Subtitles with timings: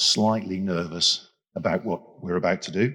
[0.00, 2.94] slightly nervous about what we're about to do.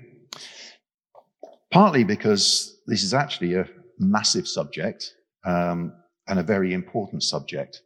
[1.71, 5.13] Partly because this is actually a massive subject
[5.45, 5.93] um,
[6.27, 7.81] and a very important subject.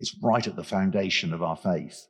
[0.00, 2.06] It's right at the foundation of our faith.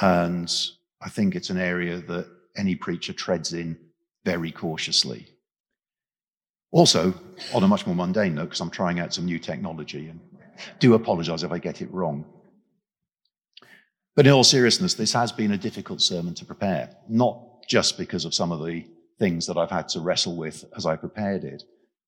[0.00, 0.52] And
[1.00, 2.26] I think it's an area that
[2.56, 3.78] any preacher treads in
[4.24, 5.26] very cautiously.
[6.70, 7.14] Also,
[7.54, 10.20] on a much more mundane note, because I'm trying out some new technology and
[10.80, 12.26] do apologize if I get it wrong.
[14.18, 18.24] But in all seriousness, this has been a difficult sermon to prepare, not just because
[18.24, 18.84] of some of the
[19.20, 21.62] things that I've had to wrestle with as I prepared it,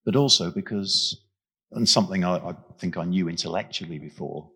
[0.04, 1.22] but also because,
[1.70, 4.50] and something I, I think I knew intellectually before,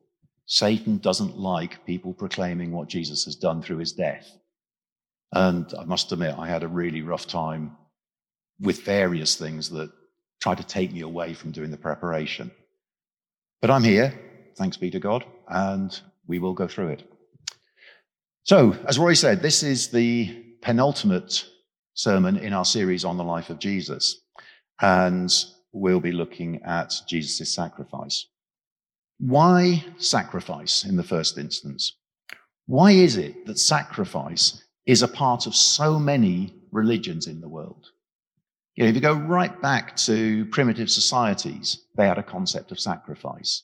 [0.46, 4.28] Satan doesn't like people proclaiming what Jesus has done through his death.
[5.30, 7.77] And I must admit, I had a really rough time
[8.58, 9.92] with various things that
[10.42, 12.50] tried to take me away from doing the preparation.
[13.60, 14.12] But I'm here,
[14.56, 15.96] thanks be to God, and
[16.27, 17.13] we will go through it.
[18.44, 21.46] So, as Roy said, this is the penultimate
[21.94, 24.20] sermon in our series on the life of Jesus.
[24.82, 25.32] And
[25.72, 28.27] we'll be looking at Jesus' sacrifice.
[29.16, 31.96] Why sacrifice in the first instance?
[32.66, 37.86] Why is it that sacrifice is a part of so many religions in the world?
[38.74, 42.80] You know, if you go right back to primitive societies, they had a concept of
[42.80, 43.62] sacrifice.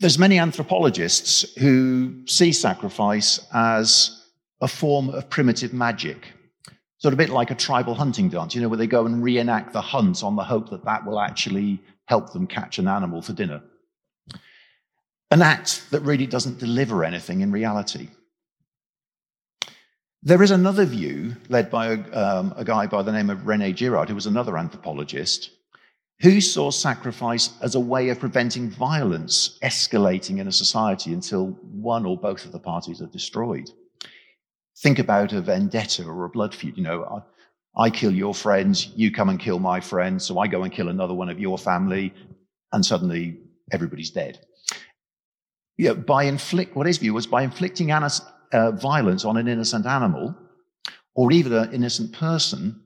[0.00, 4.26] There's many anthropologists who see sacrifice as
[4.60, 6.28] a form of primitive magic,
[6.98, 9.22] sort of a bit like a tribal hunting dance, you know, where they go and
[9.22, 13.22] reenact the hunt on the hope that that will actually help them catch an animal
[13.22, 13.62] for dinner.
[15.30, 18.08] An act that really doesn't deliver anything in reality.
[20.22, 23.72] There is another view led by a, um, a guy by the name of Rene
[23.72, 25.50] Girard, who was another anthropologist,
[26.20, 32.04] who saw sacrifice as a way of preventing violence escalating in a society until one
[32.04, 33.70] or both of the parties are destroyed.
[34.82, 36.76] Think about a vendetta or a blood feud.
[36.76, 37.22] You know,
[37.76, 40.72] I, I kill your friends, you come and kill my friend, so I go and
[40.72, 42.12] kill another one of your family,
[42.72, 43.38] and suddenly
[43.70, 44.40] everybody's dead.
[45.76, 50.34] Yeah, by inflict, what his view was by inflicting uh, violence on an innocent animal
[51.14, 52.82] or even an innocent person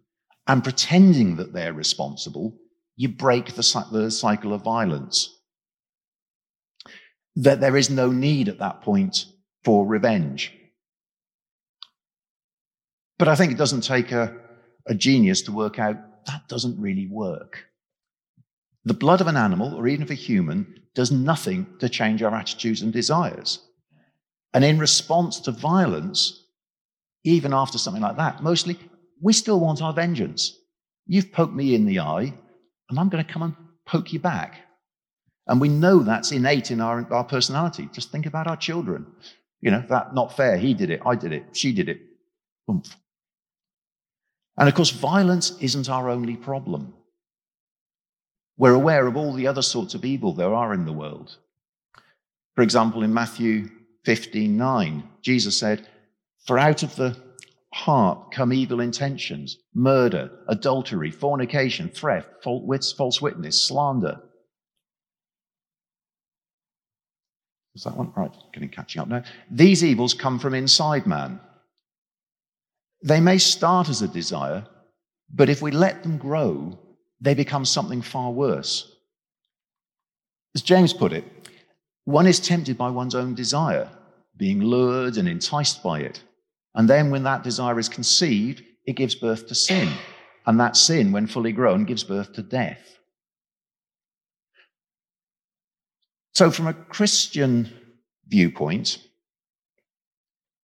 [0.47, 2.55] and pretending that they're responsible,
[2.97, 5.39] you break the, the cycle of violence.
[7.37, 9.27] That there is no need at that point
[9.65, 10.53] for revenge.
[13.19, 14.37] But I think it doesn't take a,
[14.87, 17.65] a genius to work out that doesn't really work.
[18.85, 22.35] The blood of an animal, or even of a human, does nothing to change our
[22.35, 23.61] attitudes and desires.
[24.53, 26.47] And in response to violence,
[27.25, 28.79] even after something like that, mostly
[29.21, 30.59] we still want our vengeance.
[31.07, 32.35] You've poked me in the eye,
[32.91, 33.55] and I'm going to come and
[33.87, 34.61] poke you back.
[35.47, 37.89] And we know that's innate in our, our personality.
[37.93, 39.07] Just think about our children.
[39.61, 40.57] You know, that not fair.
[40.57, 41.01] He did it.
[41.05, 41.57] I did it.
[41.57, 42.01] She did it.
[42.71, 42.97] Oomph.
[44.57, 46.95] And of course, violence isn't our only problem.
[48.59, 51.37] We're aware of all the other sorts of evil there are in the world.
[52.55, 53.71] For example, in Matthew
[54.07, 55.89] 15:9, Jesus said,
[56.47, 57.17] For out of the
[57.73, 64.21] heart come evil intentions, murder, adultery, fornication, theft, false witness, slander.
[67.75, 68.13] Is that one?
[68.15, 69.23] Right, getting catching up now.
[69.51, 71.41] These evils come from inside man.
[73.03, 74.67] They may start as a desire,
[75.33, 76.79] but if we let them grow,
[77.21, 78.95] they become something far worse.
[80.55, 81.25] As James put it,
[82.05, 83.89] one is tempted by one's own desire,
[84.37, 86.23] being lured and enticed by it.
[86.75, 89.93] And then when that desire is conceived, it gives birth to sin.
[90.47, 92.81] And that sin, when fully grown, gives birth to death.
[96.35, 97.71] So, from a Christian
[98.27, 98.99] viewpoint,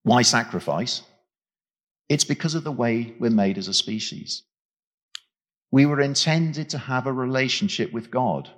[0.03, 1.03] why sacrifice?
[2.09, 4.43] It's because of the way we're made as a species.
[5.71, 8.51] We were intended to have a relationship with God.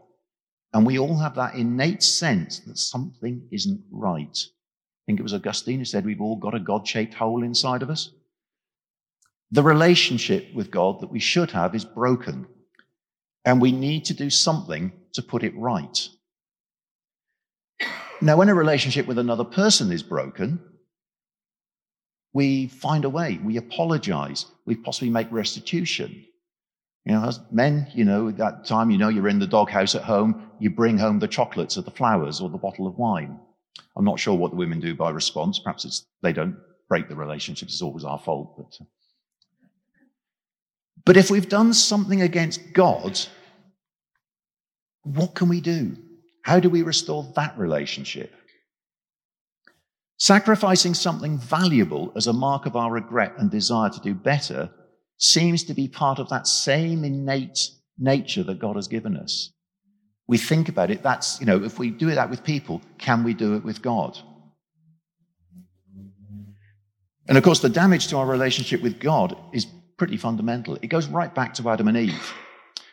[0.73, 4.39] And we all have that innate sense that something isn't right.
[5.11, 7.91] Think it was Augustine who said we've all got a God shaped hole inside of
[7.91, 8.13] us.
[9.51, 12.47] The relationship with God that we should have is broken.
[13.45, 16.09] And we need to do something to put it right.
[18.21, 20.61] Now, when a relationship with another person is broken,
[22.33, 26.25] we find a way, we apologize, we possibly make restitution.
[27.05, 30.05] You know, as men, you know, that time, you know, you're in the doghouse at
[30.05, 33.41] home, you bring home the chocolates or the flowers or the bottle of wine.
[34.01, 35.59] I'm not sure what the women do by response.
[35.59, 36.57] Perhaps it's they don't
[36.89, 37.75] break the relationships.
[37.75, 38.57] It's always our fault.
[38.57, 38.87] But, uh,
[41.05, 43.21] but if we've done something against God,
[45.03, 45.99] what can we do?
[46.45, 48.33] How do we restore that relationship?
[50.19, 54.71] Sacrificing something valuable as a mark of our regret and desire to do better
[55.19, 57.69] seems to be part of that same innate
[57.99, 59.53] nature that God has given us.
[60.31, 63.35] We think about it, that's, you know, if we do that with people, can we
[63.35, 64.17] do it with God?
[67.27, 69.67] And of course, the damage to our relationship with God is
[69.97, 70.79] pretty fundamental.
[70.83, 72.33] It goes right back to Adam and Eve.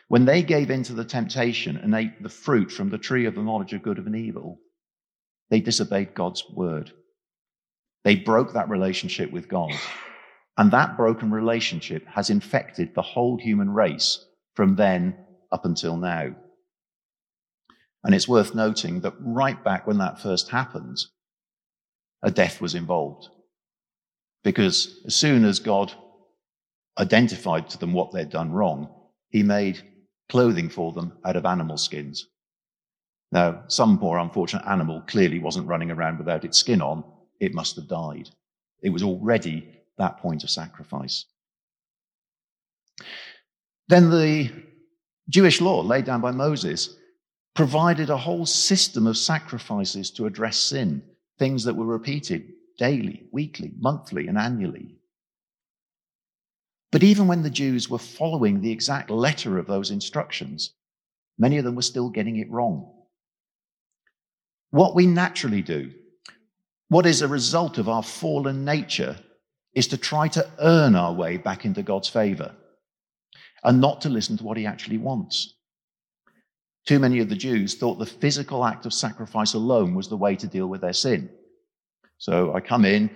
[0.08, 3.36] When they gave in to the temptation and ate the fruit from the tree of
[3.36, 4.58] the knowledge of good and evil,
[5.48, 6.90] they disobeyed God's word.
[8.02, 9.74] They broke that relationship with God.
[10.56, 14.26] And that broken relationship has infected the whole human race
[14.56, 15.14] from then
[15.52, 16.34] up until now.
[18.04, 20.98] And it's worth noting that right back when that first happened,
[22.22, 23.28] a death was involved.
[24.44, 25.92] Because as soon as God
[26.98, 28.88] identified to them what they'd done wrong,
[29.30, 29.82] he made
[30.28, 32.26] clothing for them out of animal skins.
[33.30, 37.04] Now, some poor unfortunate animal clearly wasn't running around without its skin on.
[37.40, 38.30] It must have died.
[38.82, 39.68] It was already
[39.98, 41.24] that point of sacrifice.
[43.88, 44.50] Then the
[45.28, 46.96] Jewish law laid down by Moses
[47.54, 51.02] provided a whole system of sacrifices to address sin,
[51.38, 54.94] things that were repeated daily, weekly, monthly, and annually.
[56.90, 60.72] But even when the Jews were following the exact letter of those instructions,
[61.36, 62.94] many of them were still getting it wrong.
[64.70, 65.92] What we naturally do,
[66.88, 69.18] what is a result of our fallen nature,
[69.74, 72.54] is to try to earn our way back into God's favor
[73.62, 75.54] and not to listen to what he actually wants.
[76.88, 80.34] Too many of the Jews thought the physical act of sacrifice alone was the way
[80.36, 81.28] to deal with their sin.
[82.16, 83.10] So I come in,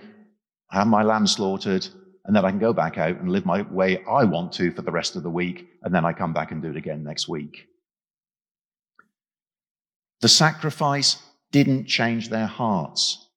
[0.69, 1.87] have my lamb slaughtered,
[2.23, 4.83] and then I can go back out and live my way I want to for
[4.83, 7.27] the rest of the week, and then I come back and do it again next
[7.27, 7.67] week.
[10.21, 11.17] The sacrifice
[11.51, 13.27] didn't change their hearts,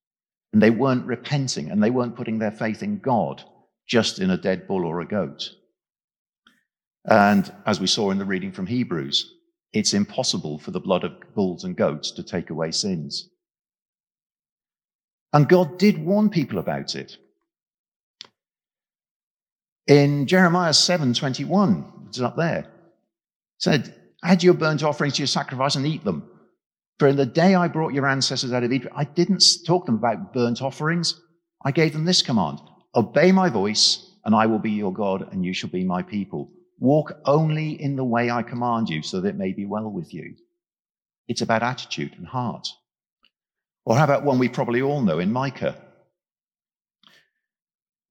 [0.53, 3.43] and they weren't repenting, and they weren't putting their faith in God,
[3.87, 5.49] just in a dead bull or a goat.
[7.07, 9.33] And as we saw in the reading from Hebrews,
[9.77, 13.29] it's impossible for the blood of bulls and goats to take away sins.
[15.33, 17.19] And God did warn people about it.
[19.87, 22.73] In Jeremiah 7:21, it's up there.
[23.59, 23.95] said,
[24.25, 26.29] Add your burnt offerings to your sacrifice and eat them.
[26.99, 29.93] For in the day I brought your ancestors out of Egypt, I didn't talk to
[29.93, 31.21] them about burnt offerings.
[31.65, 32.59] I gave them this command
[32.95, 36.51] Obey my voice, and I will be your God, and you shall be my people.
[36.79, 40.13] Walk only in the way I command you, so that it may be well with
[40.13, 40.37] you.
[41.29, 42.69] It's about attitude and heart.
[43.85, 45.77] Or how about one we probably all know in Micah?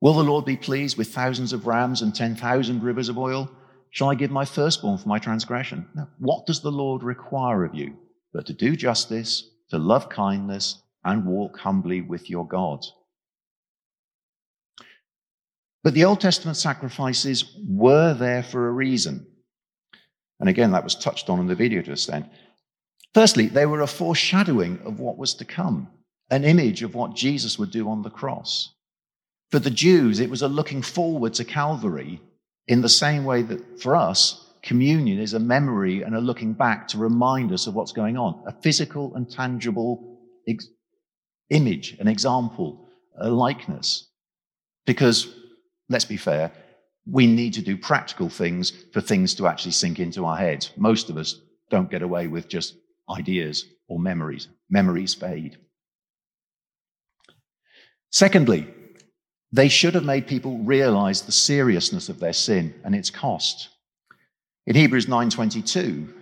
[0.01, 3.49] Will the Lord be pleased with thousands of rams and 10,000 rivers of oil?
[3.89, 5.87] Shall I give my firstborn for my transgression?
[5.95, 7.97] Now, what does the Lord require of you?
[8.33, 12.85] But to do justice, to love kindness, and walk humbly with your God.
[15.85, 19.27] But the Old Testament sacrifices were there for a reason.
[20.39, 22.27] And again, that was touched on in the video just then.
[23.13, 25.89] Firstly, they were a foreshadowing of what was to come,
[26.31, 28.73] an image of what Jesus would do on the cross.
[29.51, 32.19] For the Jews, it was a looking forward to Calvary
[32.67, 36.87] in the same way that for us, communion is a memory and a looking back
[36.87, 40.67] to remind us of what's going on, a physical and tangible ex-
[41.51, 42.89] image, an example,
[43.19, 44.09] a likeness.
[44.87, 45.31] Because,
[45.89, 46.51] let's be fair,
[47.05, 50.71] we need to do practical things for things to actually sink into our heads.
[50.75, 51.39] Most of us
[51.69, 52.75] don't get away with just
[53.09, 54.47] ideas or memories.
[54.69, 55.57] Memories fade.
[58.11, 58.67] Secondly,
[59.51, 63.69] they should have made people realize the seriousness of their sin and its cost.
[64.65, 66.13] In Hebrews 9:22,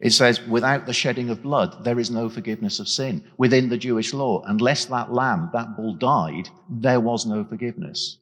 [0.00, 3.24] it says, without the shedding of blood, there is no forgiveness of sin.
[3.36, 8.18] Within the Jewish law, unless that lamb, that bull died, there was no forgiveness.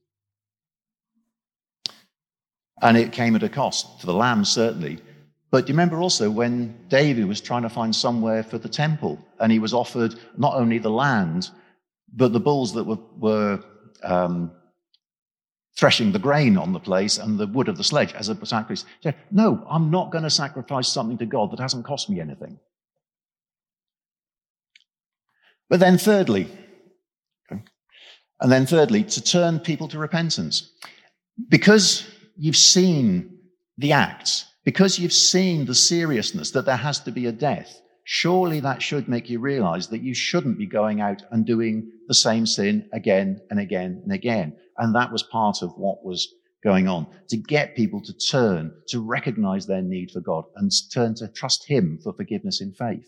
[2.83, 5.01] And it came at a cost to the lamb, certainly,
[5.51, 9.53] but you remember also when David was trying to find somewhere for the temple and
[9.53, 11.51] he was offered not only the land,
[12.13, 13.65] but the bulls that were, were
[14.03, 14.51] um,
[15.77, 18.85] threshing the grain on the place and the wood of the sledge as a sacrifice?
[19.01, 22.21] He said, No, I'm not going to sacrifice something to God that hasn't cost me
[22.21, 22.59] anything.
[25.69, 26.49] But then, thirdly,
[27.49, 30.71] and then thirdly, to turn people to repentance.
[31.49, 33.39] Because you've seen
[33.79, 38.61] the acts, because you've seen the seriousness that there has to be a death, surely
[38.61, 42.47] that should make you realize that you shouldn't be going out and doing the same
[42.47, 44.57] sin again and again and again.
[44.79, 46.29] And that was part of what was
[46.63, 51.15] going on to get people to turn, to recognize their need for God and turn
[51.17, 53.07] to trust Him for forgiveness in faith.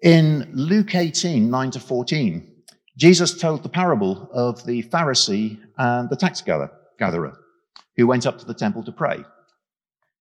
[0.00, 2.51] In Luke 18, 9 to 14,
[2.96, 7.38] Jesus told the parable of the Pharisee and the tax gatherer
[7.96, 9.24] who went up to the temple to pray.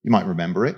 [0.03, 0.77] You might remember it.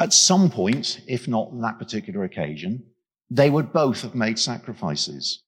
[0.00, 2.84] At some point, if not that particular occasion,
[3.30, 5.42] they would both have made sacrifices.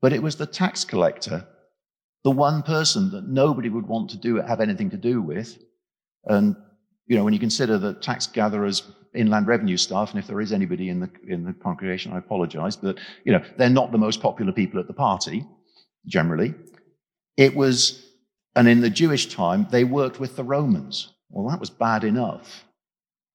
[0.00, 1.46] But it was the tax collector,
[2.22, 5.58] the one person that nobody would want to do have anything to do with.
[6.24, 6.56] And,
[7.06, 8.82] you know, when you consider the tax gatherers,
[9.14, 12.76] inland revenue staff, and if there is anybody in the, in the congregation, I apologize,
[12.76, 15.46] but, you know, they're not the most popular people at the party,
[16.06, 16.54] generally.
[17.36, 18.06] It was,
[18.56, 21.12] and in the Jewish time, they worked with the Romans.
[21.30, 22.64] Well, that was bad enough.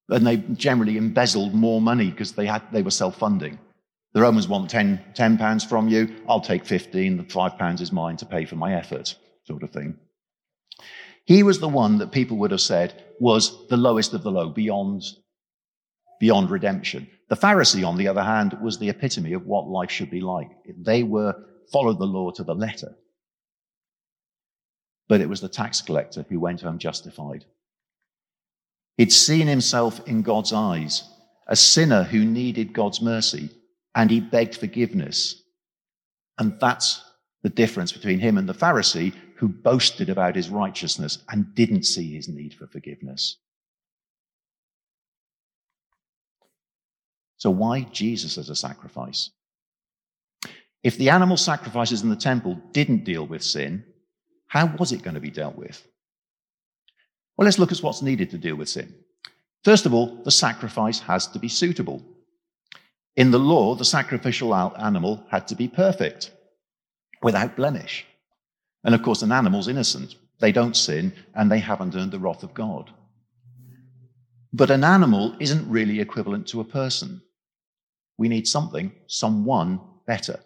[0.08, 3.58] And they generally embezzled more money because they had, they were self-funding.
[4.12, 6.16] The Romans want 10, 10 pounds from you.
[6.28, 7.16] I'll take 15.
[7.16, 9.96] The five pounds is mine to pay for my effort, sort of thing.
[11.24, 14.48] He was the one that people would have said was the lowest of the low,
[14.48, 15.04] beyond,
[16.18, 17.08] beyond redemption.
[17.28, 20.50] The Pharisee, on the other hand, was the epitome of what life should be like.
[20.76, 21.34] They were
[21.72, 22.96] followed the law to the letter.
[25.08, 27.44] But it was the tax collector who went home justified.
[28.96, 31.04] He'd seen himself in God's eyes,
[31.46, 33.50] a sinner who needed God's mercy,
[33.94, 35.42] and he begged forgiveness.
[36.38, 37.02] And that's
[37.42, 42.14] the difference between him and the Pharisee who boasted about his righteousness and didn't see
[42.14, 43.38] his need for forgiveness.
[47.38, 49.30] So, why Jesus as a sacrifice?
[50.82, 53.82] If the animal sacrifices in the temple didn't deal with sin,
[54.46, 55.86] how was it going to be dealt with?
[57.38, 58.94] Well, let's look at what's needed to deal with sin.
[59.64, 62.04] First of all, the sacrifice has to be suitable.
[63.16, 66.30] In the law, the sacrificial animal had to be perfect,
[67.22, 68.04] without blemish.
[68.84, 70.16] And of course, an animal's innocent.
[70.40, 72.90] They don't sin, and they haven't earned the wrath of God.
[74.52, 77.20] But an animal isn't really equivalent to a person.
[78.18, 80.40] We need something, someone better.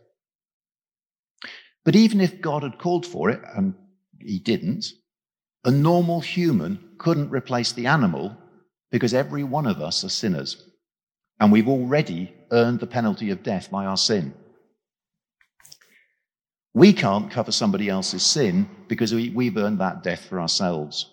[1.84, 3.74] But even if God had called for it, and
[4.18, 4.86] he didn't,
[5.64, 8.36] a normal human couldn't replace the animal
[8.90, 10.70] because every one of us are sinners.
[11.40, 14.34] And we've already earned the penalty of death by our sin.
[16.74, 21.10] We can't cover somebody else's sin because we, we've earned that death for ourselves.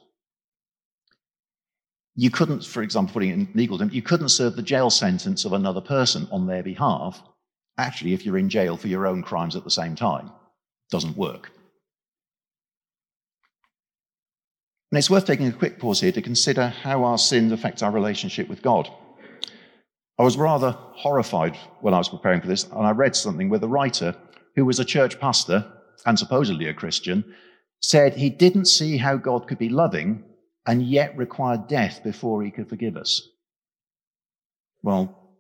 [2.15, 5.45] You couldn't, for example, putting it in legal terms, you couldn't serve the jail sentence
[5.45, 7.21] of another person on their behalf,
[7.77, 10.31] actually, if you're in jail for your own crimes at the same time.
[10.89, 11.51] Doesn't work.
[14.91, 17.91] And it's worth taking a quick pause here to consider how our sins affect our
[17.91, 18.89] relationship with God.
[20.19, 23.59] I was rather horrified when I was preparing for this, and I read something where
[23.59, 24.15] the writer,
[24.55, 25.71] who was a church pastor
[26.05, 27.23] and supposedly a Christian,
[27.79, 30.23] said he didn't see how God could be loving
[30.65, 33.27] and yet require death before he could forgive us.
[34.83, 35.37] Well,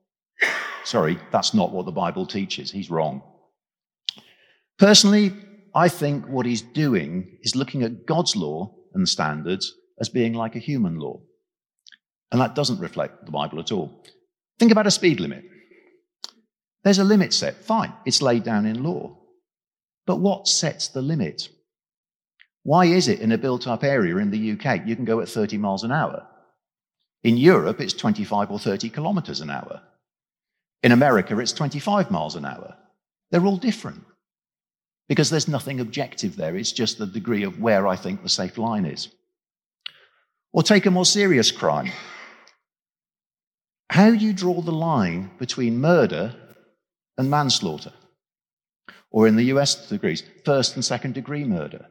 [0.83, 2.71] sorry, that's not what the Bible teaches.
[2.71, 3.21] He's wrong.
[4.77, 5.33] Personally,
[5.73, 10.55] I think what he's doing is looking at God's law and standards as being like
[10.55, 11.21] a human law.
[12.31, 14.03] And that doesn't reflect the Bible at all.
[14.59, 15.43] Think about a speed limit.
[16.83, 19.17] There's a limit set, fine, it's laid down in law.
[20.07, 21.49] But what sets the limit?
[22.63, 25.29] Why is it in a built up area in the UK you can go at
[25.29, 26.27] 30 miles an hour?
[27.23, 29.81] In Europe, it's 25 or 30 kilometers an hour.
[30.83, 32.75] In America, it's 25 miles an hour.
[33.29, 34.03] They're all different
[35.07, 36.55] because there's nothing objective there.
[36.55, 39.09] It's just the degree of where I think the safe line is.
[40.53, 41.91] Or take a more serious crime.
[43.89, 46.33] How do you draw the line between murder
[47.21, 47.93] and manslaughter?
[49.11, 51.85] Or in the US degrees, first and second degree murder?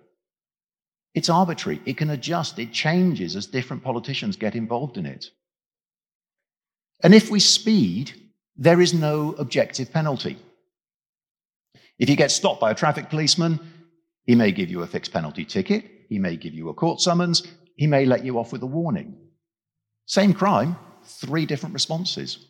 [1.15, 1.81] It's arbitrary.
[1.87, 2.59] It can adjust.
[2.59, 5.31] It changes as different politicians get involved in it.
[7.03, 8.13] And if we speed,
[8.57, 10.39] there is no objective penalty.
[11.99, 13.61] If you get stopped by a traffic policeman,
[14.25, 17.43] he may give you a fixed penalty ticket, he may give you a court summons,
[17.77, 19.17] he may let you off with a warning.
[20.07, 22.47] Same crime, three different responses.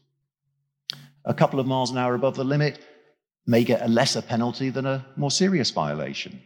[1.25, 2.85] A couple of miles an hour above the limit
[3.47, 6.41] may get a lesser penalty than a more serious violation.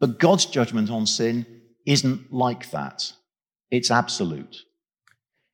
[0.00, 1.46] But God's judgment on sin
[1.86, 3.12] isn't like that.
[3.70, 4.64] It's absolute.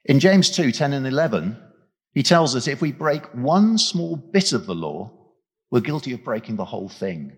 [0.05, 1.59] In James 2 10 and 11,
[2.15, 5.13] he tells us if we break one small bit of the law,
[5.71, 7.37] we're guilty of breaking the whole thing.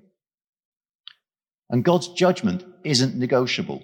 [1.70, 3.82] And God's judgment isn't negotiable.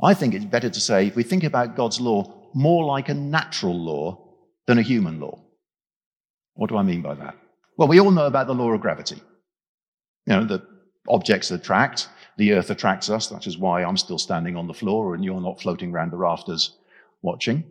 [0.00, 3.14] I think it's better to say, if we think about God's law, more like a
[3.14, 4.18] natural law
[4.66, 5.38] than a human law.
[6.54, 7.36] What do I mean by that?
[7.76, 9.22] Well, we all know about the law of gravity.
[10.26, 10.62] You know, that
[11.08, 13.28] objects attract, the earth attracts us.
[13.28, 16.16] That is why I'm still standing on the floor and you're not floating around the
[16.16, 16.76] rafters
[17.22, 17.64] watching.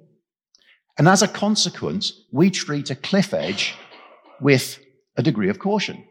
[0.98, 3.76] And as a consequence, we treat a cliff edge
[4.42, 4.80] with
[5.16, 6.04] a degree of caution.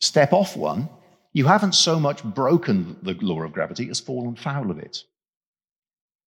[0.00, 0.88] Step off one,
[1.32, 5.04] you haven't so much broken the law of gravity as fallen foul of it.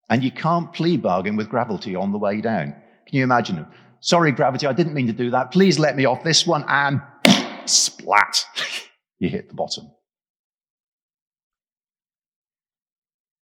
[0.09, 2.75] And you can't plea bargain with gravity on the way down.
[3.07, 3.65] Can you imagine?
[3.99, 5.51] Sorry, gravity, I didn't mean to do that.
[5.51, 6.65] Please let me off this one.
[6.67, 7.01] And
[7.65, 8.45] splat,
[9.19, 9.89] you hit the bottom.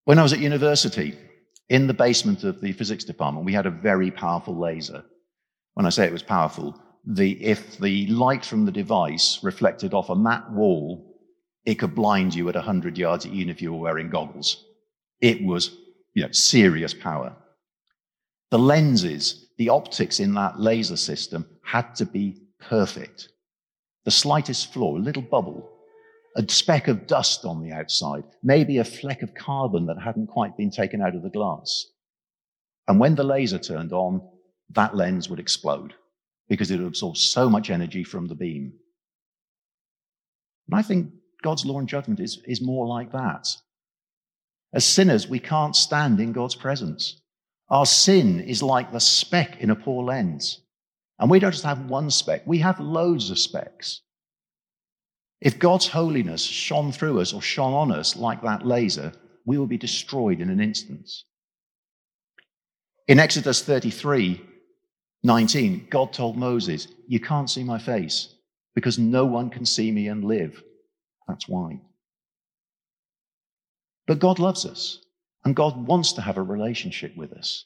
[0.05, 1.17] When I was at university,
[1.69, 5.05] in the basement of the physics department, we had a very powerful laser.
[5.73, 10.09] When I say it was powerful, the, if the light from the device reflected off
[10.09, 11.17] a matte wall,
[11.65, 14.65] it could blind you at 100 yards even if you were wearing goggles.
[15.21, 15.77] It was
[16.13, 17.35] you know, serious power.
[18.49, 23.29] The lenses, the optics in that laser system had to be perfect.
[24.05, 25.69] The slightest flaw, a little bubble,
[26.35, 30.57] a speck of dust on the outside, maybe a fleck of carbon that hadn't quite
[30.57, 31.85] been taken out of the glass.
[32.87, 34.21] And when the laser turned on,
[34.71, 35.93] that lens would explode
[36.49, 38.73] because it would absorb so much energy from the beam.
[40.67, 43.47] And I think God's law and judgment is, is more like that.
[44.73, 47.21] As sinners, we can't stand in God's presence.
[47.69, 50.61] Our sin is like the speck in a poor lens.
[51.19, 54.01] And we don't just have one speck, we have loads of specks.
[55.39, 59.13] If God's holiness shone through us or shone on us like that laser,
[59.45, 61.09] we will be destroyed in an instant.
[63.07, 64.41] In Exodus 33
[65.23, 68.33] 19, God told Moses, You can't see my face
[68.73, 70.63] because no one can see me and live.
[71.27, 71.81] That's why.
[74.11, 74.99] But God loves us
[75.45, 77.63] and God wants to have a relationship with us.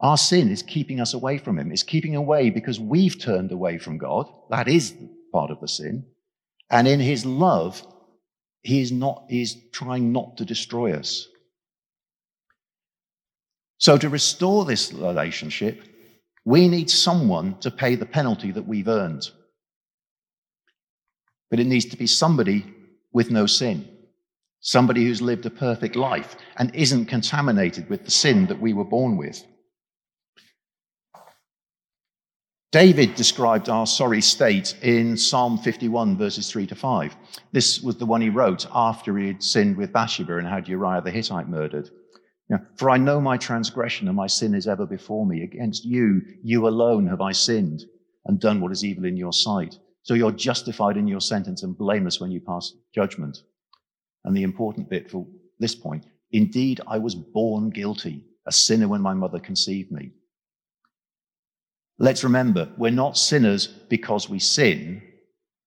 [0.00, 1.72] Our sin is keeping us away from Him.
[1.72, 4.30] It's keeping away because we've turned away from God.
[4.50, 4.94] That is
[5.32, 6.04] part of the sin.
[6.68, 7.82] And in his love,
[8.60, 11.26] he is not, he's trying not to destroy us.
[13.78, 15.82] So to restore this relationship,
[16.44, 19.26] we need someone to pay the penalty that we've earned.
[21.50, 22.66] But it needs to be somebody
[23.10, 23.88] with no sin.
[24.60, 28.84] Somebody who's lived a perfect life and isn't contaminated with the sin that we were
[28.84, 29.44] born with.
[32.70, 37.16] David described our sorry state in Psalm 51, verses 3 to 5.
[37.50, 41.00] This was the one he wrote after he had sinned with Bathsheba and had Uriah
[41.00, 41.88] the Hittite murdered.
[42.76, 45.42] For I know my transgression and my sin is ever before me.
[45.42, 47.84] Against you, you alone have I sinned
[48.26, 49.78] and done what is evil in your sight.
[50.02, 53.38] So you're justified in your sentence and blameless when you pass judgment.
[54.28, 55.26] And the important bit for
[55.58, 60.10] this point, indeed, I was born guilty, a sinner when my mother conceived me.
[61.98, 65.00] Let's remember, we're not sinners because we sin.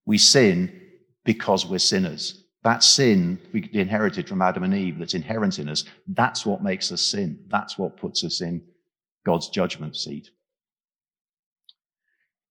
[0.06, 0.80] We sin
[1.26, 2.44] because we're sinners.
[2.64, 6.92] That sin we inherited from Adam and Eve that's inherent in us, that's what makes
[6.92, 7.44] us sin.
[7.48, 8.62] That's what puts us in
[9.26, 10.30] God's judgment seat.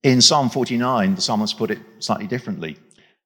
[0.03, 2.79] In Psalm 49, the psalmist put it slightly differently.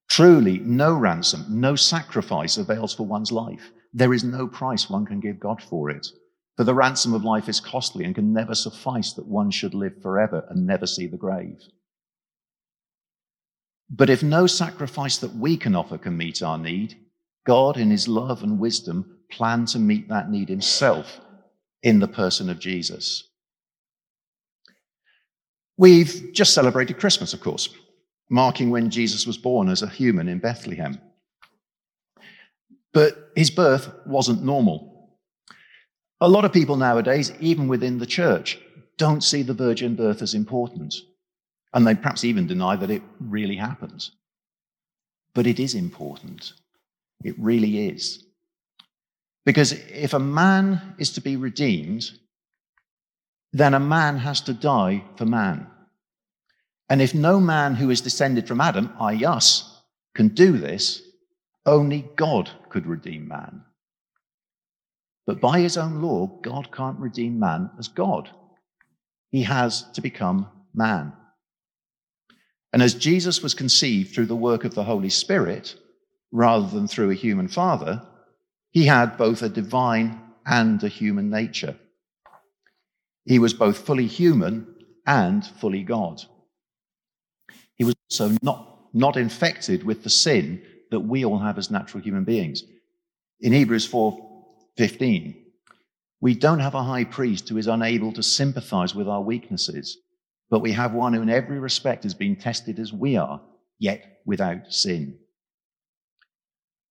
[0.09, 3.71] Truly, no ransom, no sacrifice avails for one's life.
[3.93, 6.07] There is no price one can give God for it.
[6.57, 10.01] For the ransom of life is costly and can never suffice that one should live
[10.03, 11.61] forever and never see the grave.
[13.90, 16.97] But if no sacrifice that we can offer can meet our need,
[17.45, 21.21] God, in his love and wisdom, planned to meet that need himself
[21.83, 23.29] in the person of Jesus.
[25.77, 27.69] We've just celebrated Christmas, of course,
[28.31, 31.01] marking when Jesus was born as a human in Bethlehem.
[32.93, 35.11] But his birth wasn't normal.
[36.21, 38.59] A lot of people nowadays, even within the church,
[38.97, 40.95] don't see the virgin birth as important.
[41.73, 44.09] And they perhaps even deny that it really happened.
[45.35, 46.53] But it is important.
[47.25, 48.25] It really is.
[49.45, 52.11] Because if a man is to be redeemed,
[53.53, 55.67] then a man has to die for man.
[56.95, 59.83] And if no man who is descended from Adam, i.e., us,
[60.15, 61.03] can do this,
[61.67, 63.65] only God could redeem man.
[65.27, 68.31] But by his own law, God can't redeem man as God.
[69.33, 71.13] He has to become man.
[72.73, 75.75] And as Jesus was conceived through the work of the Holy Spirit,
[76.31, 78.07] rather than through a human father,
[78.71, 81.77] he had both a divine and a human nature.
[83.25, 84.73] He was both fully human
[85.05, 86.23] and fully God.
[88.20, 92.62] Also not, not infected with the sin that we all have as natural human beings.
[93.40, 94.20] In Hebrews 4
[94.77, 95.35] 15.
[96.20, 99.98] We don't have a high priest who is unable to sympathize with our weaknesses,
[100.48, 103.40] but we have one who in every respect has been tested as we are,
[103.81, 105.18] yet without sin.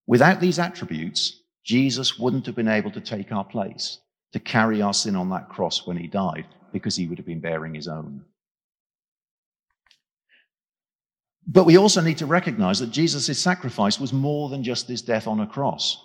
[0.05, 3.99] Without these attributes, Jesus wouldn't have been able to take our place.
[4.33, 7.39] to carry our sin on that cross when he died because he would have been
[7.39, 8.25] bearing his own.
[11.45, 15.27] But we also need to recognize that Jesus' sacrifice was more than just his death
[15.27, 15.97] on a cross.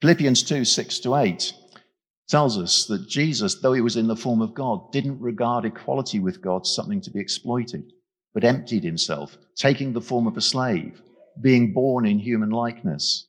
[0.00, 1.52] Philippians 2 6 to 8
[2.28, 6.20] tells us that Jesus, though he was in the form of God, didn't regard equality
[6.20, 7.92] with God something to be exploited,
[8.32, 11.02] but emptied himself, taking the form of a slave,
[11.40, 13.26] being born in human likeness.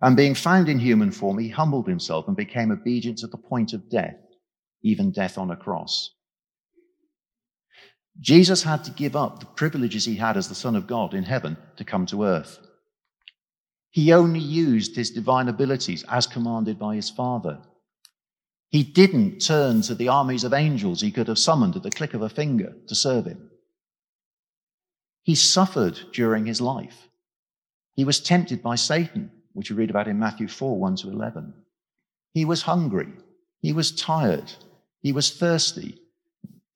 [0.00, 3.72] And being found in human form, he humbled himself and became obedient to the point
[3.72, 4.16] of death,
[4.82, 6.14] even death on a cross.
[8.20, 11.24] Jesus had to give up the privileges he had as the Son of God in
[11.24, 12.58] heaven to come to earth.
[13.90, 17.58] He only used his divine abilities as commanded by his Father.
[18.70, 22.12] He didn't turn to the armies of angels he could have summoned at the click
[22.12, 23.50] of a finger to serve him.
[25.22, 27.08] He suffered during his life.
[27.94, 31.54] He was tempted by Satan, which you read about in Matthew 4 1 to 11.
[32.34, 33.12] He was hungry.
[33.60, 34.52] He was tired.
[35.00, 36.00] He was thirsty.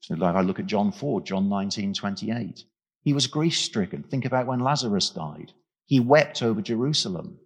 [0.02, 2.64] So like I look at John 4, John 19 28.
[3.02, 4.02] He was grief stricken.
[4.02, 5.52] Think about when Lazarus died.
[5.86, 7.38] He wept over Jerusalem.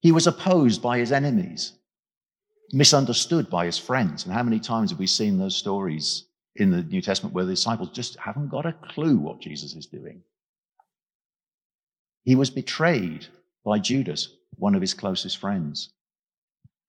[0.00, 1.72] He was opposed by his enemies
[2.72, 4.24] misunderstood by his friends.
[4.24, 6.24] And how many times have we seen those stories
[6.56, 9.86] in the New Testament where the disciples just haven't got a clue what Jesus is
[9.86, 10.22] doing?
[12.24, 13.26] He was betrayed
[13.64, 15.90] by Judas, one of his closest friends.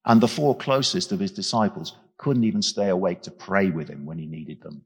[0.06, 4.06] And the four closest of his disciples couldn't even stay awake to pray with him
[4.06, 4.84] when he needed them.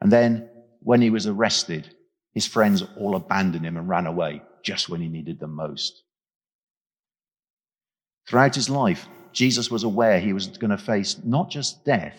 [0.00, 0.48] And then
[0.80, 1.94] when he was arrested,
[2.34, 6.02] his friends all abandoned him and ran away just when he needed them most.
[8.28, 12.18] Throughout his life, Jesus was aware he was going to face not just death,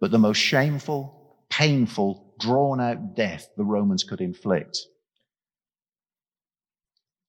[0.00, 4.78] but the most shameful, painful, drawn out death the Romans could inflict.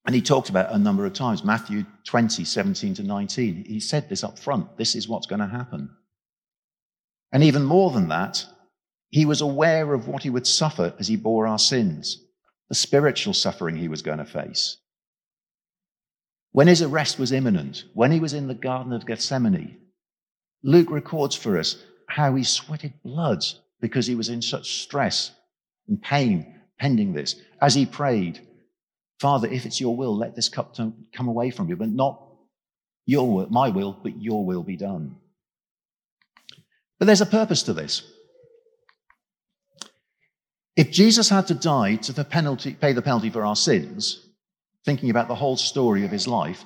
[0.08, 3.66] And he talked about a number of times, Matthew 20, 17 to 19.
[3.66, 5.90] He said this up front this is what's going to happen.
[7.34, 8.46] And even more than that,
[9.10, 12.24] he was aware of what he would suffer as he bore our sins,
[12.70, 14.78] the spiritual suffering he was going to face.
[16.54, 19.78] When his arrest was imminent, when he was in the Garden of Gethsemane,
[20.64, 23.44] Luke records for us how he sweated blood
[23.82, 25.32] because he was in such stress
[25.90, 27.36] and pain pending this.
[27.62, 28.47] As he prayed,
[29.20, 32.22] Father, if it's your will, let this cup come away from you, but not
[33.06, 35.16] your will, my will, but your will be done.
[37.00, 38.04] But there's a purpose to this.
[40.76, 44.28] If Jesus had to die to the penalty, pay the penalty for our sins,
[44.86, 46.64] thinking about the whole story of his life,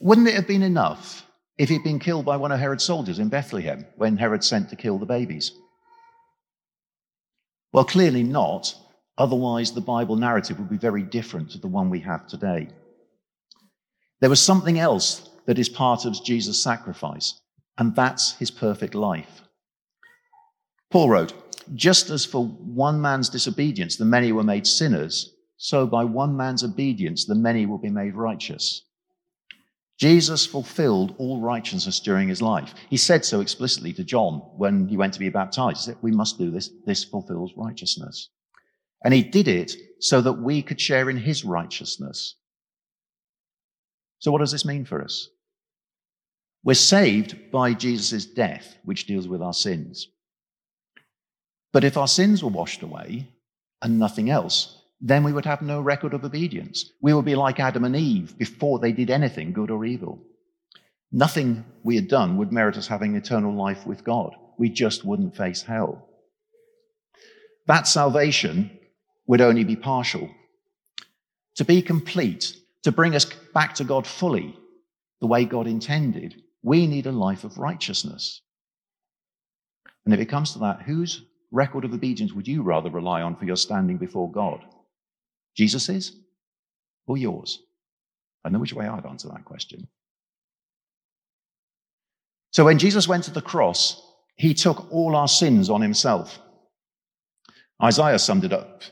[0.00, 1.24] wouldn't it have been enough
[1.56, 4.76] if he'd been killed by one of Herod's soldiers in Bethlehem when Herod sent to
[4.76, 5.52] kill the babies?
[7.72, 8.74] Well, clearly not,
[9.16, 12.68] Otherwise, the Bible narrative would be very different to the one we have today.
[14.20, 17.40] There was something else that is part of Jesus' sacrifice,
[17.78, 19.42] and that's his perfect life.
[20.90, 21.32] Paul wrote,
[21.74, 26.64] Just as for one man's disobedience the many were made sinners, so by one man's
[26.64, 28.82] obedience the many will be made righteous.
[29.98, 32.74] Jesus fulfilled all righteousness during his life.
[32.90, 35.78] He said so explicitly to John when he went to be baptized.
[35.78, 36.70] He said, We must do this.
[36.84, 38.30] This fulfills righteousness.
[39.04, 42.36] And he did it so that we could share in his righteousness.
[44.18, 45.28] So, what does this mean for us?
[46.64, 50.08] We're saved by Jesus' death, which deals with our sins.
[51.72, 53.28] But if our sins were washed away
[53.82, 56.90] and nothing else, then we would have no record of obedience.
[57.02, 60.22] We would be like Adam and Eve before they did anything, good or evil.
[61.12, 64.34] Nothing we had done would merit us having eternal life with God.
[64.56, 66.08] We just wouldn't face hell.
[67.66, 68.78] That salvation
[69.26, 70.28] would only be partial.
[71.56, 74.58] To be complete, to bring us back to God fully,
[75.20, 78.42] the way God intended, we need a life of righteousness.
[80.04, 83.36] And if it comes to that, whose record of obedience would you rather rely on
[83.36, 84.60] for your standing before God?
[85.56, 86.16] Jesus's
[87.06, 87.60] or yours?
[88.44, 89.88] I know which way I'd answer that question.
[92.50, 94.00] So when Jesus went to the cross,
[94.36, 96.38] he took all our sins on himself.
[97.82, 98.82] Isaiah summed it up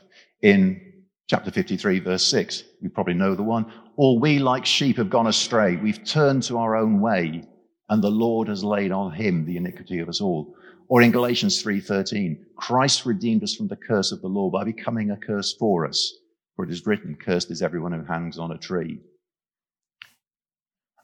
[0.43, 0.79] in
[1.27, 2.63] chapter 53, verse 6.
[2.81, 3.71] You probably know the one.
[3.95, 5.77] All we like sheep have gone astray.
[5.77, 7.47] We've turned to our own way,
[7.89, 10.53] and the Lord has laid on him the iniquity of us all.
[10.89, 15.09] Or in Galatians 3:13, Christ redeemed us from the curse of the law by becoming
[15.09, 16.13] a curse for us.
[16.55, 18.99] For it is written, cursed is everyone who hangs on a tree.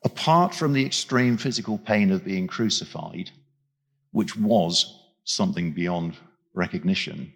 [0.04, 3.32] Apart from the extreme physical pain of being crucified,
[4.12, 6.18] which was something beyond
[6.54, 7.34] recognition,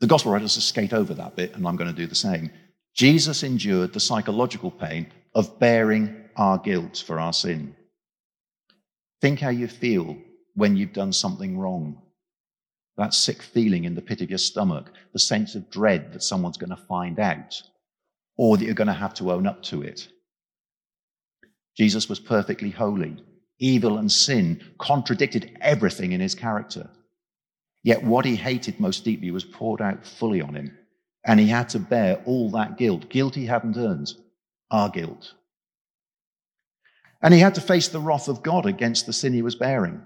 [0.00, 2.50] the gospel writers just skate over that bit, and I'm going to do the same.
[2.94, 7.74] Jesus endured the psychological pain of bearing our guilt for our sin.
[9.20, 10.16] Think how you feel
[10.54, 12.00] when you've done something wrong.
[12.96, 16.56] That sick feeling in the pit of your stomach, the sense of dread that someone's
[16.56, 17.62] going to find out,
[18.36, 20.08] or that you're going to have to own up to it.
[21.76, 23.22] Jesus was perfectly holy.
[23.60, 26.90] Evil and sin contradicted everything in his character.
[27.82, 30.76] Yet what he hated most deeply was poured out fully on him.
[31.24, 33.08] And he had to bear all that guilt.
[33.08, 34.12] Guilt he hadn't earned,
[34.70, 35.34] our guilt.
[37.22, 40.00] And he had to face the wrath of God against the sin he was bearing.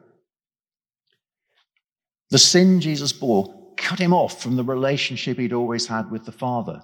[2.30, 6.32] The sin Jesus bore cut him off from the relationship he'd always had with the
[6.32, 6.82] Father.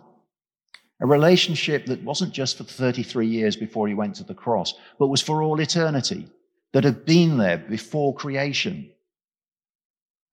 [1.00, 5.06] A relationship that wasn't just for 33 years before he went to the cross, but
[5.06, 6.28] was for all eternity,
[6.72, 8.90] that had been there before creation.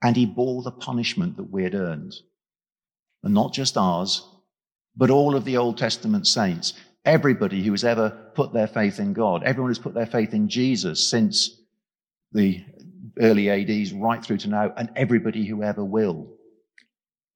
[0.01, 2.15] And he bore the punishment that we had earned.
[3.23, 4.27] And not just ours,
[4.95, 6.73] but all of the Old Testament saints.
[7.05, 10.49] Everybody who has ever put their faith in God, everyone who's put their faith in
[10.49, 11.61] Jesus since
[12.31, 12.63] the
[13.19, 16.27] early ADs right through to now, and everybody who ever will.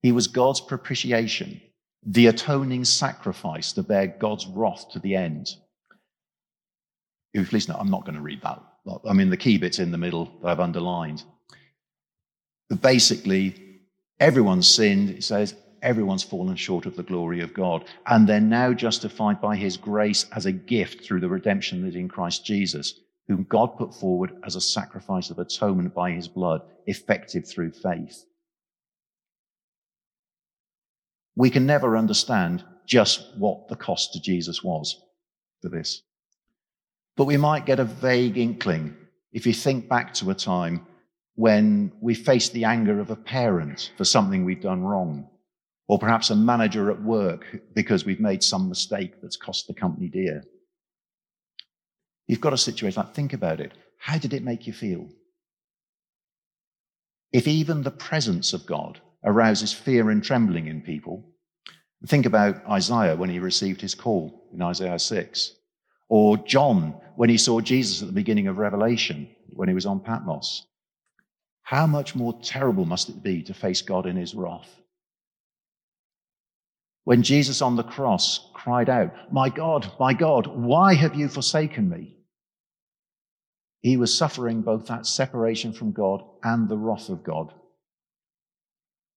[0.02, 1.62] He was God's propitiation
[2.06, 5.50] the atoning sacrifice to bear God's wrath to the end.
[7.34, 8.62] If you please, no, I'm not going to read that.
[9.08, 11.24] I mean, the key bit's in the middle that I've underlined.
[12.70, 13.80] But basically,
[14.20, 15.10] everyone's sinned.
[15.10, 17.86] It says everyone's fallen short of the glory of God.
[18.06, 21.96] And they're now justified by his grace as a gift through the redemption that is
[21.96, 26.62] in Christ Jesus, whom God put forward as a sacrifice of atonement by his blood,
[26.86, 28.26] effective through faith.
[31.40, 35.02] we can never understand just what the cost to Jesus was
[35.62, 36.02] for this.
[37.16, 38.94] But we might get a vague inkling
[39.32, 40.86] if you think back to a time
[41.40, 45.26] when we face the anger of a parent for something we've done wrong,
[45.88, 50.10] or perhaps a manager at work because we've made some mistake that's cost the company
[50.10, 50.44] dear.
[52.28, 53.72] You've got a situation like, think about it.
[54.00, 55.08] How did it make you feel?
[57.32, 61.24] If even the presence of God arouses fear and trembling in people.
[62.06, 65.56] Think about Isaiah when he received his call in Isaiah 6,
[66.10, 70.02] or John when he saw Jesus at the beginning of Revelation when he was on
[70.02, 70.66] Patmos.
[71.70, 74.76] How much more terrible must it be to face God in his wrath?
[77.04, 81.88] When Jesus on the cross cried out, My God, my God, why have you forsaken
[81.88, 82.18] me?
[83.82, 87.54] He was suffering both that separation from God and the wrath of God.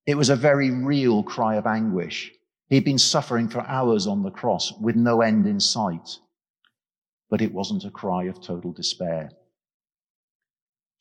[0.07, 2.33] It was a very real cry of anguish.
[2.69, 6.19] He'd been suffering for hours on the cross with no end in sight.
[7.31, 9.31] But it wasn't a cry of total despair.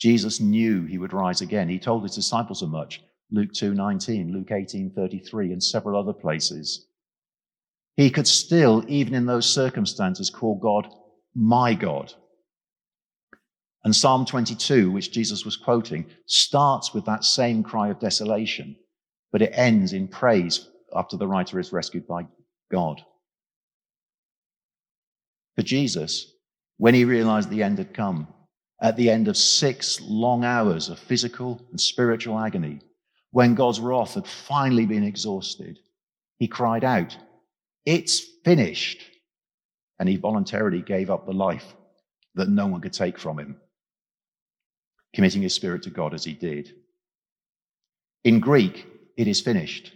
[0.01, 1.69] Jesus knew he would rise again.
[1.69, 3.01] He told his disciples as much.
[3.31, 6.87] Luke 2:19, Luke 18:33 and several other places.
[7.95, 10.93] He could still even in those circumstances call God
[11.35, 12.13] my God.
[13.83, 18.75] And Psalm 22, which Jesus was quoting, starts with that same cry of desolation
[19.31, 22.27] but it ends in praise after the writer is rescued by
[22.71, 23.01] God.
[25.55, 26.33] For Jesus,
[26.77, 28.27] when he realized the end had come,
[28.81, 32.81] at the end of six long hours of physical and spiritual agony,
[33.31, 35.79] when God's wrath had finally been exhausted,
[36.39, 37.15] he cried out,
[37.85, 39.01] It's finished.
[39.99, 41.75] And he voluntarily gave up the life
[42.33, 43.57] that no one could take from him,
[45.13, 46.73] committing his spirit to God as he did.
[48.23, 49.93] In Greek, it is finished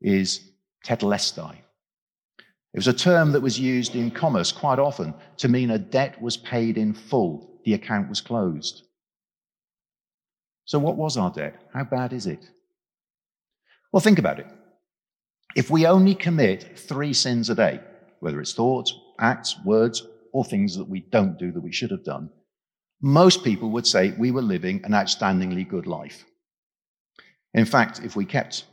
[0.00, 0.50] is
[0.84, 1.54] tetelestai.
[1.54, 6.20] It was a term that was used in commerce quite often to mean a debt
[6.20, 8.84] was paid in full, the account was closed.
[10.64, 11.60] So, what was our debt?
[11.74, 12.42] How bad is it?
[13.92, 14.46] Well, think about it.
[15.54, 17.80] If we only commit three sins a day,
[18.20, 20.02] whether it's thoughts, acts, words,
[20.32, 22.30] or things that we don't do that we should have done,
[23.02, 26.24] most people would say we were living an outstandingly good life.
[27.52, 28.64] In fact, if we kept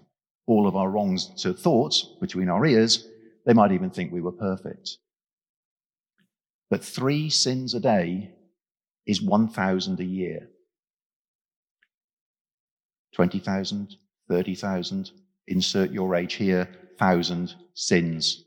[0.48, 3.10] all of our wrongs to thoughts between our ears,
[3.46, 5.00] they might even think we were perfect.
[6.70, 8.32] But three sins a day
[9.06, 10.50] is 1,000 a year.
[13.14, 13.96] 20,000,
[14.30, 15.12] 30,000,
[15.48, 18.44] insert your age here, 1,000 sins.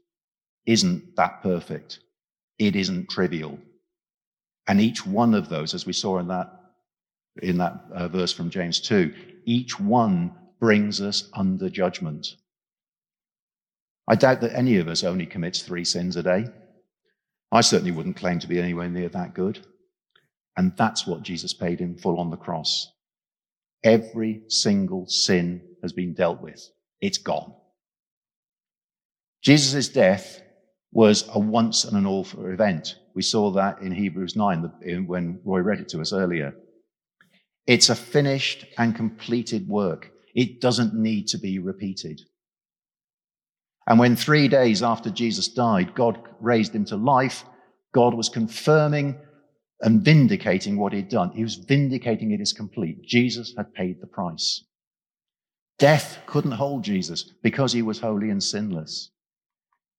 [0.67, 2.01] Isn't that perfect?
[2.59, 3.59] It isn't trivial.
[4.67, 6.53] And each one of those, as we saw in that,
[7.43, 12.37] in that uh, verse from James 2, each one brings us under judgment.
[14.07, 16.47] I doubt that any of us only commits three sins a day.
[17.53, 19.67] I certainly wouldn't claim to be anywhere near that good.
[20.59, 22.93] And that's what Jesus paid in full on the cross.
[23.85, 26.69] Every single sin has been dealt with.
[27.01, 27.55] It's gone.
[29.41, 30.43] Jesus' death
[30.91, 35.41] was a once and an all for event, We saw that in Hebrews 9 when
[35.45, 36.57] Roy read it to us earlier.
[37.69, 40.11] It's a finished and completed work.
[40.35, 42.21] It doesn't need to be repeated.
[43.87, 47.45] And when three days after Jesus died, God raised him to life,
[47.95, 49.21] God was confirming
[49.81, 51.31] and vindicating what he'd done.
[51.31, 53.03] He was vindicating it as complete.
[53.03, 54.65] Jesus had paid the price.
[55.79, 59.11] Death couldn't hold Jesus because he was holy and sinless.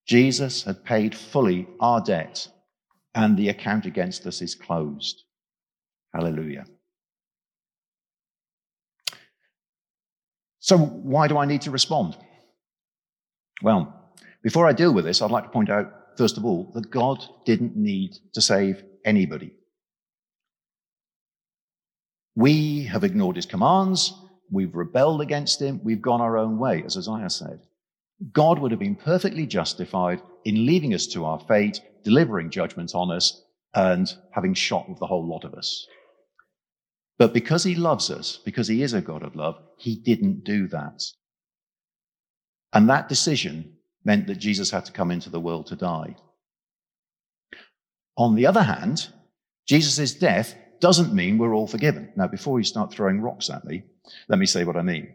[0.06, 2.48] Jesus had paid fully our debt,
[3.15, 5.24] and the account against us is closed.
[6.13, 6.65] Hallelujah.
[10.60, 12.18] So, why do I need to respond?
[13.62, 13.94] Well,
[14.44, 17.24] before I deal with this, I'd like to point out, first of all, that God
[17.46, 19.54] didn't need to save anybody.
[22.39, 24.13] We have ignored his commands,
[24.49, 27.60] we've rebelled against him, we've gone our own way, as Isaiah said.
[28.32, 33.12] God would have been perfectly justified in leaving us to our fate, delivering judgment on
[33.12, 35.86] us, and having shot with the whole lot of us.
[37.17, 40.69] But because he loves us, because he is a God of love, he didn't do
[40.69, 41.04] that.
[42.71, 43.73] And that decision
[44.06, 46.15] meant that Jesus had to come into the world to die.
[48.15, 49.10] On the other hand,
[49.67, 52.12] Jesus' death doesn't mean we're all forgiven.
[52.15, 53.84] Now, before you start throwing rocks at me,
[54.28, 55.13] let me say what I mean.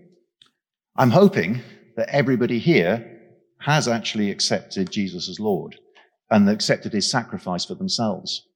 [0.96, 1.60] I'm hoping
[1.96, 3.20] that everybody here
[3.60, 5.76] has actually accepted Jesus as Lord
[6.30, 8.46] and accepted his sacrifice for themselves.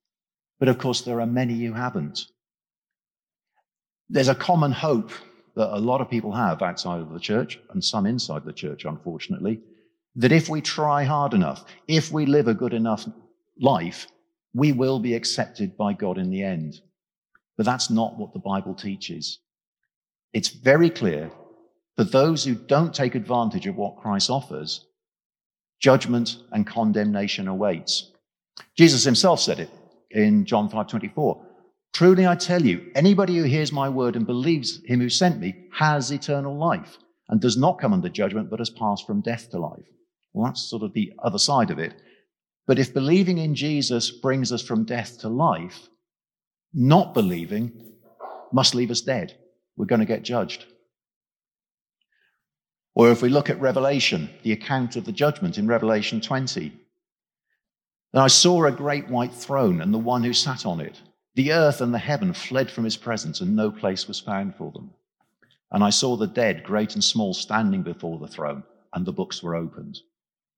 [0.58, 2.20] But of course, there are many who haven't.
[4.08, 5.12] There's a common hope
[5.54, 8.84] that a lot of people have outside of the church and some inside the church,
[8.84, 9.60] unfortunately,
[10.16, 13.06] that if we try hard enough, if we live a good enough
[13.60, 14.06] life,
[14.54, 16.80] we will be accepted by God in the end.
[17.58, 19.40] But that's not what the Bible teaches.
[20.32, 21.30] It's very clear
[21.96, 24.86] for those who don't take advantage of what Christ offers,
[25.80, 28.12] judgment and condemnation awaits.
[28.76, 29.70] Jesus himself said it
[30.12, 31.44] in John 5:24.
[31.92, 35.66] Truly I tell you, anybody who hears my word and believes him who sent me
[35.72, 39.58] has eternal life and does not come under judgment, but has passed from death to
[39.58, 39.88] life.
[40.32, 42.00] Well, that's sort of the other side of it.
[42.68, 45.88] But if believing in Jesus brings us from death to life,
[46.72, 47.72] not believing
[48.52, 49.36] must leave us dead.
[49.76, 50.66] We're going to get judged.
[52.94, 56.72] Or if we look at Revelation, the account of the judgment in Revelation 20,
[58.12, 61.00] then I saw a great white throne and the one who sat on it.
[61.34, 64.72] The earth and the heaven fled from his presence, and no place was found for
[64.72, 64.90] them.
[65.70, 69.42] And I saw the dead, great and small, standing before the throne, and the books
[69.42, 70.00] were opened.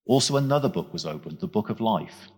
[0.06, 2.30] Also, another book was opened, the book of life.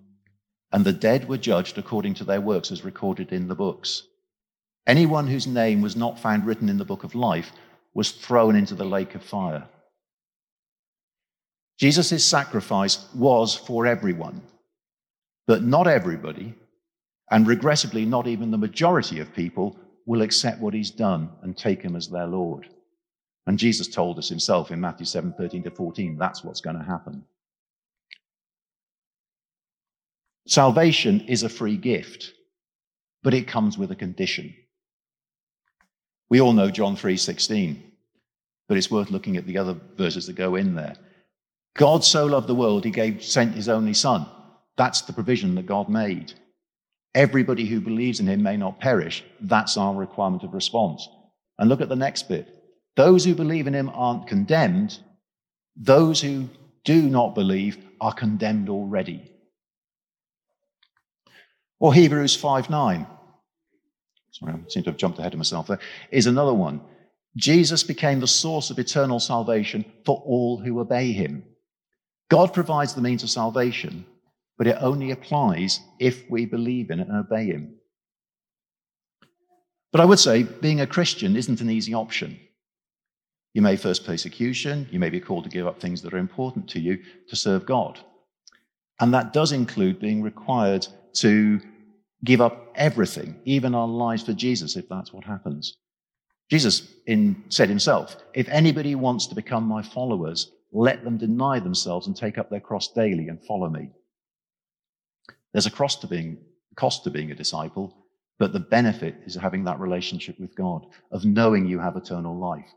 [0.72, 4.04] And the dead were judged according to their works as recorded in the books.
[4.86, 7.52] Anyone whose name was not found written in the book of life
[7.94, 9.68] was thrown into the lake of fire.
[11.78, 14.42] Jesus' sacrifice was for everyone,
[15.46, 16.54] but not everybody,
[17.30, 21.82] and regrettably, not even the majority of people, will accept what he's done and take
[21.82, 22.68] him as their Lord.
[23.46, 26.84] And Jesus told us himself in Matthew 7 13 to 14, that's what's going to
[26.84, 27.24] happen.
[30.46, 32.32] Salvation is a free gift,
[33.22, 34.54] but it comes with a condition.
[36.28, 37.82] We all know John 3:16,
[38.68, 40.96] but it's worth looking at the other verses that go in there.
[41.74, 44.26] God so loved the world, he gave, sent his only son.
[44.76, 46.34] That's the provision that God made.
[47.14, 49.22] Everybody who believes in him may not perish.
[49.40, 51.06] That's our requirement of response.
[51.58, 52.48] And look at the next bit.
[52.96, 54.98] Those who believe in him aren't condemned.
[55.76, 56.48] Those who
[56.84, 59.31] do not believe are condemned already.
[61.82, 63.06] Or Hebrews 5 9.
[64.30, 65.80] Sorry, I seem to have jumped ahead of myself there.
[66.12, 66.80] Is another one.
[67.34, 71.42] Jesus became the source of eternal salvation for all who obey him.
[72.30, 74.06] God provides the means of salvation,
[74.58, 77.74] but it only applies if we believe in it and obey Him.
[79.90, 82.38] But I would say being a Christian isn't an easy option.
[83.54, 86.68] You may face persecution, you may be called to give up things that are important
[86.70, 87.98] to you to serve God.
[89.00, 91.60] And that does include being required to
[92.24, 95.76] give up everything, even our lives for Jesus, if that's what happens.
[96.50, 102.06] Jesus in, said himself, If anybody wants to become my followers, let them deny themselves
[102.06, 103.90] and take up their cross daily and follow me.
[105.52, 106.38] There's a cost to being,
[106.76, 107.94] cost to being a disciple,
[108.38, 112.68] but the benefit is having that relationship with God, of knowing you have eternal life.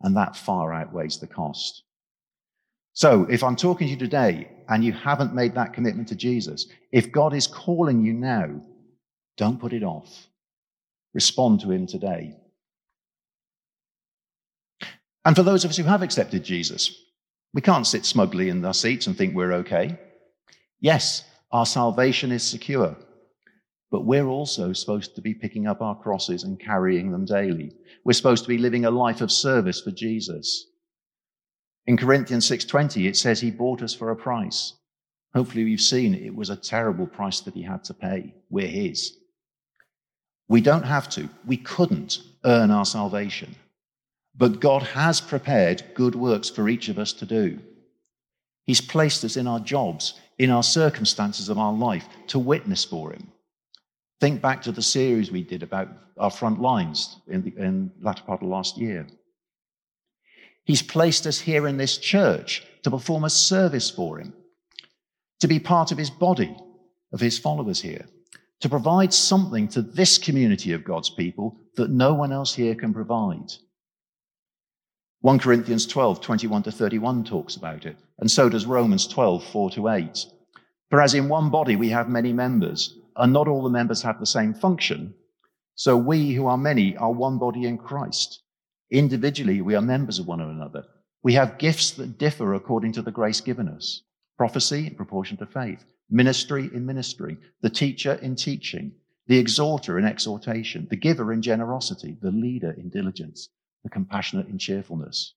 [0.00, 1.84] And that far outweighs the cost.
[2.94, 6.66] So if I'm talking to you today and you haven't made that commitment to Jesus,
[6.90, 8.60] if God is calling you now,
[9.36, 10.26] don't put it off.
[11.14, 12.34] Respond to him today.
[15.24, 16.94] And for those of us who have accepted Jesus,
[17.54, 19.98] we can't sit smugly in our seats and think we're okay.
[20.80, 22.96] Yes, our salvation is secure.
[23.92, 27.70] but we're also supposed to be picking up our crosses and carrying them daily.
[28.04, 30.66] We're supposed to be living a life of service for Jesus.
[31.86, 34.72] In Corinthians 6:20 it says he bought us for a price.
[35.34, 38.34] Hopefully you've seen it was a terrible price that he had to pay.
[38.48, 39.18] We're his.
[40.52, 41.30] We don't have to.
[41.46, 43.56] We couldn't earn our salvation.
[44.36, 47.58] But God has prepared good works for each of us to do.
[48.66, 53.14] He's placed us in our jobs, in our circumstances of our life to witness for
[53.14, 53.32] him.
[54.20, 55.88] Think back to the series we did about
[56.18, 59.06] our front lines in the in latter part of last year.
[60.64, 64.34] He's placed us here in this church to perform a service for him,
[65.40, 66.54] to be part of his body,
[67.10, 68.06] of his followers here,
[68.62, 72.94] to provide something to this community of God's people that no one else here can
[72.94, 73.52] provide.
[75.20, 79.70] 1 Corinthians 12, 21 to 31 talks about it, and so does Romans 12, 4
[79.70, 80.26] to 8.
[80.90, 84.20] For as in one body we have many members, and not all the members have
[84.20, 85.14] the same function,
[85.74, 88.42] so we who are many are one body in Christ.
[88.90, 90.84] Individually, we are members of one another.
[91.24, 94.02] We have gifts that differ according to the grace given us
[94.36, 98.92] prophecy in proportion to faith, ministry in ministry, the teacher in teaching,
[99.26, 103.48] the exhorter in exhortation, the giver in generosity, the leader in diligence
[103.82, 105.34] the compassionate in cheerfulness.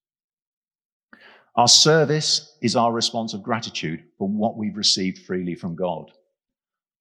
[1.55, 6.11] Our service is our response of gratitude for what we've received freely from God.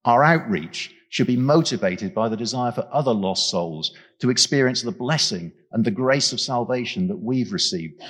[0.04, 4.92] Our outreach should be motivated by the desire for other lost souls to experience the
[4.92, 8.00] blessing and the grace of salvation that we've received,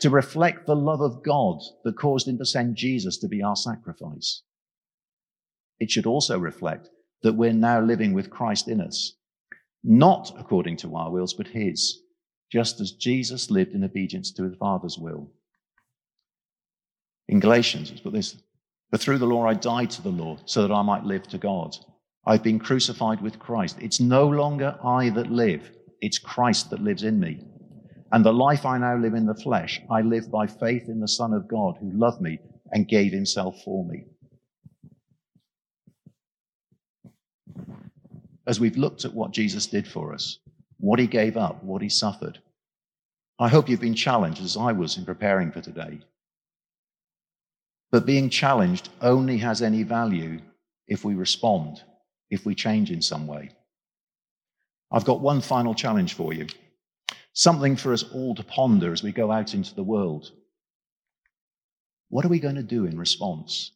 [0.00, 3.56] to reflect the love of God that caused him to send Jesus to be our
[3.56, 4.42] sacrifice.
[5.80, 6.88] It should also reflect
[7.22, 9.14] that we're now living with Christ in us,
[9.82, 12.00] not according to our wills, but his
[12.54, 15.28] just as Jesus lived in obedience to his Father's will.
[17.26, 18.36] In Galatians, it's put this
[18.92, 21.38] But through the law I died to the law so that I might live to
[21.38, 21.74] God.
[22.24, 23.78] I've been crucified with Christ.
[23.80, 25.68] It's no longer I that live,
[26.00, 27.40] it's Christ that lives in me.
[28.12, 31.08] And the life I now live in the flesh, I live by faith in the
[31.08, 32.38] Son of God who loved me
[32.70, 34.04] and gave himself for me.
[38.46, 40.38] As we've looked at what Jesus did for us,
[40.78, 42.38] what he gave up, what he suffered.
[43.38, 46.00] I hope you've been challenged as I was in preparing for today.
[47.90, 50.40] But being challenged only has any value
[50.86, 51.82] if we respond,
[52.30, 53.50] if we change in some way.
[54.92, 56.46] I've got one final challenge for you,
[57.32, 60.30] something for us all to ponder as we go out into the world.
[62.10, 63.72] What are we going to do in response?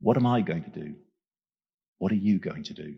[0.00, 0.94] What am I going to do?
[1.98, 2.96] What are you going to do?